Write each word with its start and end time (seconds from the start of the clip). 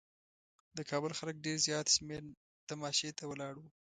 د 0.77 0.79
کابل 0.89 1.11
خلک 1.19 1.35
ډېر 1.45 1.57
زیات 1.67 1.87
شمېر 1.95 2.21
تماشې 2.69 3.09
ته 3.17 3.23
ولاړ 3.31 3.53
وو. 3.59 3.67